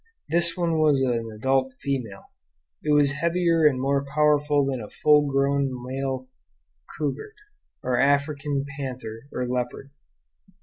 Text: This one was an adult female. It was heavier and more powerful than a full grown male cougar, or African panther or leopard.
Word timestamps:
This 0.29 0.57
one 0.57 0.79
was 0.79 0.99
an 1.03 1.29
adult 1.31 1.73
female. 1.79 2.23
It 2.81 2.91
was 2.91 3.11
heavier 3.11 3.67
and 3.67 3.79
more 3.79 4.03
powerful 4.15 4.65
than 4.65 4.81
a 4.81 4.89
full 4.89 5.27
grown 5.31 5.69
male 5.85 6.27
cougar, 6.97 7.35
or 7.83 7.99
African 7.99 8.65
panther 8.79 9.27
or 9.31 9.47
leopard. 9.47 9.91